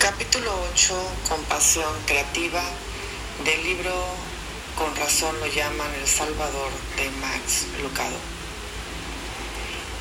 [0.00, 0.94] Capítulo 8,
[1.28, 2.64] Compasión Creativa,
[3.44, 3.92] del libro
[4.74, 8.16] Con razón lo llaman El Salvador de Max Lucado.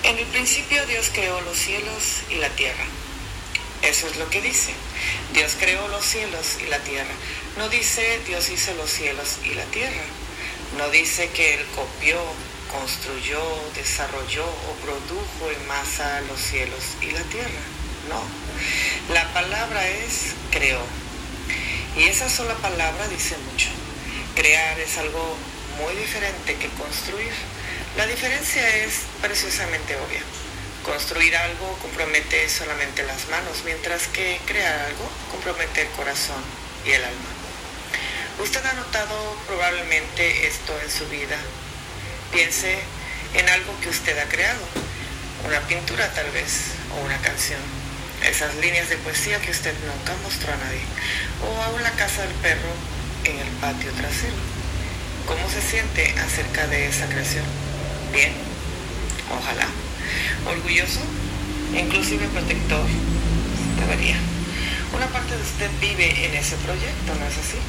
[0.04, 2.86] En el principio Dios creó los cielos y la tierra.
[3.82, 4.72] Eso es lo que dice.
[5.34, 7.14] Dios creó los cielos y la tierra.
[7.58, 10.06] No dice Dios hizo los cielos y la tierra.
[10.78, 12.22] No dice que Él copió,
[12.72, 13.42] construyó,
[13.76, 17.79] desarrolló o produjo en masa los cielos y la tierra.
[18.08, 19.14] No.
[19.14, 20.82] La palabra es creó.
[21.98, 23.70] Y esa sola palabra dice mucho.
[24.36, 25.36] Crear es algo
[25.80, 27.32] muy diferente que construir.
[27.98, 30.22] La diferencia es preciosamente obvia.
[30.84, 36.42] Construir algo compromete solamente las manos, mientras que crear algo compromete el corazón
[36.86, 37.30] y el alma.
[38.40, 41.38] Usted ha notado probablemente esto en su vida.
[42.32, 42.80] Piense
[43.34, 44.62] en algo que usted ha creado,
[45.46, 47.79] una pintura tal vez, o una canción
[48.24, 50.82] esas líneas de poesía que usted nunca mostró a nadie,
[51.44, 52.72] o aún la casa del perro
[53.24, 54.36] en el patio trasero.
[55.26, 57.46] ¿Cómo se siente acerca de esa creación?
[58.12, 58.34] Bien,
[59.30, 59.68] ojalá.
[60.46, 61.02] Orgulloso,
[61.76, 62.86] inclusive protector,
[63.80, 64.18] debería.
[64.96, 67.60] Una parte de usted vive en ese proyecto, ¿no es así?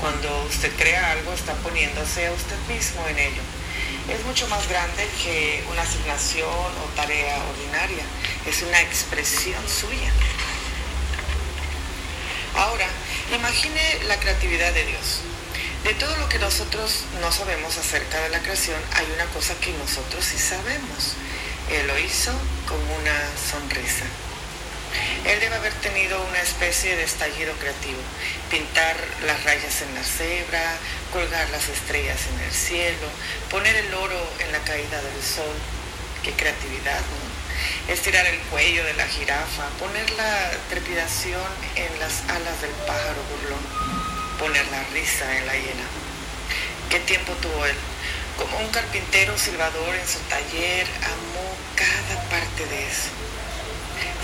[0.00, 3.59] Cuando usted crea algo, está poniéndose a usted mismo en ello
[4.10, 8.04] es mucho más grande que una asignación o tarea ordinaria,
[8.46, 10.12] es una expresión suya.
[12.56, 12.86] Ahora,
[13.34, 15.20] imagine la creatividad de Dios.
[15.84, 19.72] De todo lo que nosotros no sabemos acerca de la creación, hay una cosa que
[19.72, 21.14] nosotros sí sabemos.
[21.70, 22.32] Él lo hizo
[22.66, 23.16] con una
[23.50, 24.04] sonrisa.
[25.24, 28.00] Él debe haber tenido una especie de estallido creativo,
[28.50, 30.76] pintar las rayas en la cebra,
[31.12, 33.06] colgar las estrellas en el cielo,
[33.50, 35.54] poner el oro en la caída del sol.
[36.22, 37.92] Qué creatividad, ¿no?
[37.92, 43.64] Estirar el cuello de la jirafa, poner la trepidación en las alas del pájaro burlón,
[44.38, 45.86] poner la risa en la hiena.
[46.88, 47.76] ¿Qué tiempo tuvo él?
[48.38, 53.10] Como un carpintero silbador en su taller, amó cada parte de eso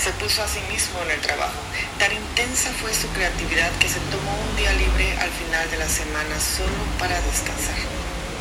[0.02, 1.58] se puso a sí mismo en el trabajo.
[1.98, 5.88] Tan intensa fue su creatividad que se tomó un día libre al final de la
[5.88, 7.78] semana solo para descansar.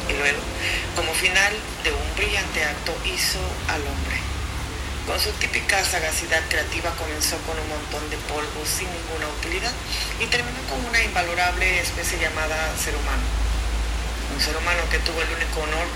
[0.10, 0.40] Y luego,
[0.96, 3.40] como final de un brillante acto, hizo
[3.70, 4.18] al hombre.
[5.08, 9.72] Con su típica sagacidad creativa comenzó con un montón de polvo sin ninguna utilidad
[10.20, 13.24] y terminó con una invalorable especie llamada ser humano.
[14.34, 15.88] Un ser humano que tuvo el único honor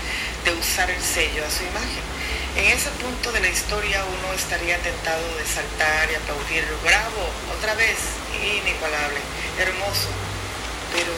[0.44, 2.19] de usar el sello a su imagen
[2.56, 7.22] en ese punto de la historia uno estaría tentado de saltar y aplaudir, bravo,
[7.56, 7.98] otra vez,
[8.42, 9.20] inigualable,
[9.58, 10.10] hermoso,
[10.92, 11.14] pero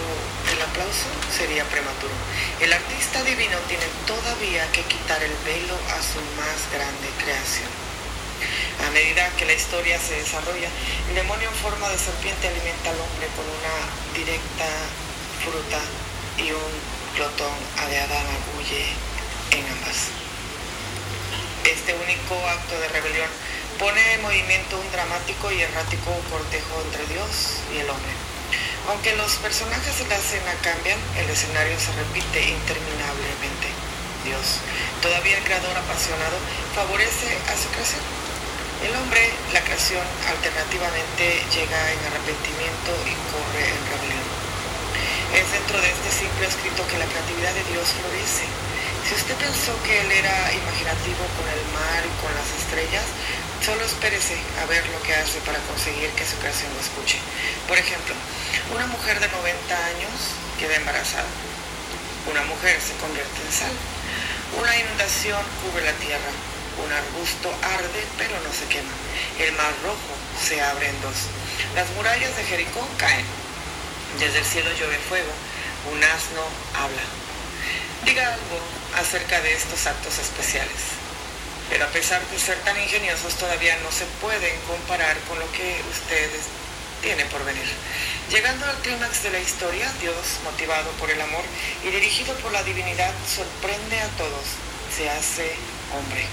[0.53, 2.13] el aplauso sería prematuro.
[2.61, 7.71] El artista divino tiene todavía que quitar el velo a su más grande creación.
[8.87, 10.69] A medida que la historia se desarrolla,
[11.09, 13.77] el demonio en forma de serpiente alimenta al hombre con una
[14.13, 14.69] directa
[15.41, 15.81] fruta
[16.37, 16.73] y un
[17.15, 17.57] plotón
[17.89, 18.85] de agulle
[19.53, 20.22] en ambas
[21.73, 23.29] este único acto de rebelión
[23.79, 28.13] pone en movimiento un dramático y errático cortejo entre Dios y el hombre.
[28.89, 33.73] Aunque los personajes de la escena cambian, el escenario se repite interminablemente.
[34.25, 34.61] Dios,
[35.01, 36.37] todavía el creador apasionado,
[36.75, 38.05] favorece a su creación.
[38.85, 44.29] El hombre, la creación, alternativamente llega en arrepentimiento y corre en rebelión.
[45.35, 48.72] Es dentro de este simple escrito que la creatividad de Dios florece
[49.09, 53.05] si usted pensó que él era imaginativo con el mar y con las estrellas,
[53.65, 57.19] solo espérese a ver lo que hace para conseguir que su creación lo escuche.
[57.69, 58.15] Por ejemplo,
[58.75, 61.29] una mujer de 90 años queda embarazada.
[62.31, 63.75] Una mujer se convierte en sal.
[64.59, 66.31] Una inundación cubre la tierra.
[66.79, 68.95] Un arbusto arde pero no se quema.
[69.39, 71.29] El mar rojo se abre en dos.
[71.75, 73.27] Las murallas de Jericó caen.
[74.19, 75.33] Desde el cielo llueve fuego.
[75.93, 76.43] Un asno
[76.75, 77.03] habla.
[78.05, 78.59] Diga algo
[78.99, 80.99] acerca de estos actos especiales.
[81.71, 85.81] Pero a pesar de ser tan ingeniosos, todavía no se pueden comparar con lo que
[85.91, 86.51] ustedes
[87.01, 87.67] tienen por venir.
[88.31, 91.45] Llegando al clímax de la historia, Dios, motivado por el amor
[91.85, 94.47] y dirigido por la divinidad, sorprende a todos.
[94.95, 95.55] Se hace
[95.97, 96.27] hombre.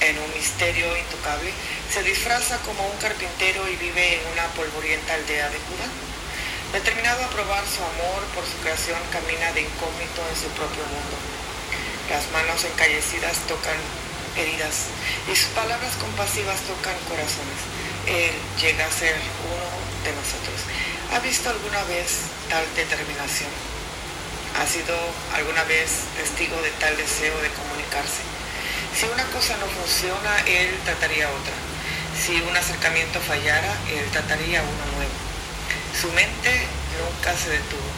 [0.00, 1.50] En un misterio intocable,
[1.92, 5.88] se disfraza como un carpintero y vive en una polvorienta aldea de Judá.
[6.72, 11.16] Determinado a probar su amor por su creación, camina de incógnito en su propio mundo
[12.08, 13.76] las manos encallecidas tocan
[14.36, 14.88] heridas
[15.30, 17.60] y sus palabras compasivas tocan corazones.
[18.06, 19.68] Él llega a ser uno
[20.04, 20.56] de nosotros.
[21.12, 23.50] ¿Ha visto alguna vez tal determinación?
[24.56, 24.96] ¿Ha sido
[25.36, 28.24] alguna vez testigo de tal deseo de comunicarse?
[28.96, 31.52] Si una cosa no funciona, él trataría otra.
[32.16, 35.17] Si un acercamiento fallara, él trataría uno nuevo.
[36.00, 37.90] Su mente nunca se detuvo.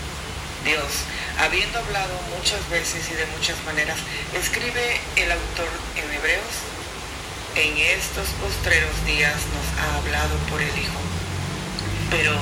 [0.64, 1.04] Dios,
[1.38, 3.98] habiendo hablado muchas veces y de muchas maneras,
[4.32, 6.54] escribe el autor en Hebreos,
[7.56, 11.00] en estos postreros días nos ha hablado por el Hijo.
[12.10, 12.32] Pero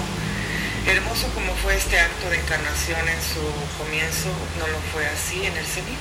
[0.86, 3.42] hermoso como fue este acto de encarnación en su
[3.82, 5.98] comienzo, no lo fue así en el cenit.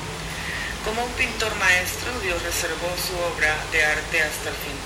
[0.86, 4.78] Como un pintor maestro, Dios reservó su obra de arte hasta el fin.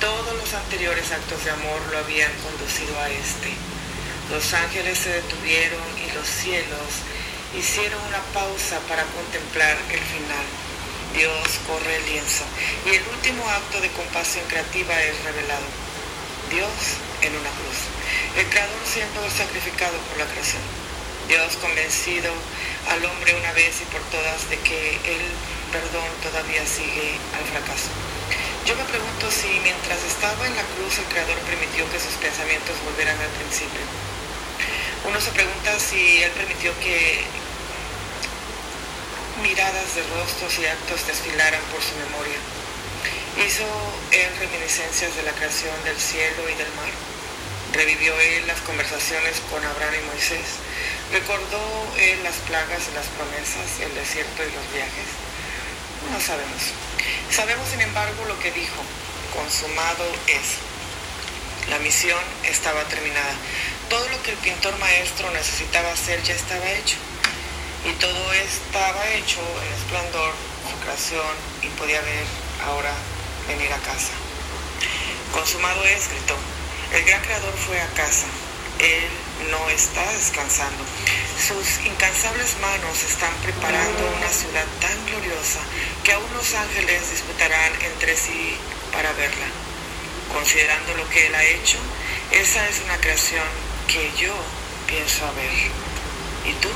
[0.00, 3.75] Todos los anteriores actos de amor lo habían conducido a este.
[4.30, 7.06] Los ángeles se detuvieron y los cielos
[7.56, 10.46] hicieron una pausa para contemplar el final.
[11.14, 12.44] Dios corre el lienzo
[12.86, 15.66] y el último acto de compasión creativa es revelado.
[16.50, 17.78] Dios en una cruz.
[18.36, 20.62] El Creador siendo sacrificado por la creación.
[21.28, 22.32] Dios convencido
[22.90, 25.22] al hombre una vez y por todas de que el
[25.70, 27.90] perdón todavía sigue al fracaso.
[28.66, 32.74] Yo me pregunto si mientras estaba en la cruz el Creador permitió que sus pensamientos
[32.84, 33.80] volvieran al principio
[35.06, 37.22] uno se pregunta si él permitió que
[39.40, 42.38] miradas de rostros y actos desfilaran por su memoria.
[43.38, 43.62] Hizo
[44.10, 46.90] él reminiscencias de la creación del cielo y del mar.
[47.72, 50.58] Revivió él las conversaciones con Abraham y Moisés.
[51.12, 51.62] Recordó
[51.98, 55.08] él las plagas y las promesas, el desierto y los viajes.
[56.10, 56.85] No sabemos.
[57.30, 58.82] Sabemos, sin embargo, lo que dijo.
[59.34, 60.58] Consumado es.
[61.70, 63.34] La misión estaba terminada.
[63.90, 66.96] Todo lo que el pintor maestro necesitaba hacer ya estaba hecho.
[67.84, 70.32] Y todo estaba hecho en esplendor,
[70.70, 72.24] su creación, y podía ver
[72.64, 72.92] ahora
[73.46, 74.12] venir a casa.
[75.32, 76.36] Consumado es, gritó.
[76.92, 78.26] El gran creador fue a casa.
[78.78, 79.08] Él
[79.50, 80.84] no está descansando.
[81.36, 85.60] Sus incansables manos están preparando una ciudad tan gloriosa
[86.06, 88.56] que aún los ángeles disputarán entre sí
[88.92, 89.46] para verla.
[90.32, 91.78] Considerando lo que él ha hecho,
[92.30, 93.42] esa es una creación
[93.88, 94.32] que yo
[94.86, 95.50] pienso ver.
[96.48, 96.68] ¿Y tú?